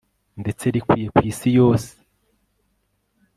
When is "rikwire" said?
0.73-1.09